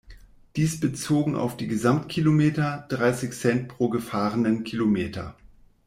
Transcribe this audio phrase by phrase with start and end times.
[0.55, 5.35] Dies bezogen auf die Gesamtkilometer, dreißig Cent pro gefahrenen Kilometer.